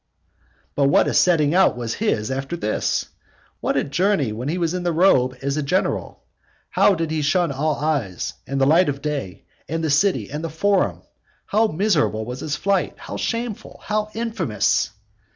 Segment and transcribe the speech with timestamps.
[0.01, 0.47] X.
[0.73, 3.05] But what a setting out was his after this!
[3.59, 6.23] what a journey when he was in his robe as a general!
[6.71, 10.43] How did he shun all eyes, and the light of day, and the city, and
[10.43, 11.03] the forum!
[11.45, 12.95] How miserable was his flight!
[12.97, 13.79] how shameful!
[13.83, 14.89] how infamous!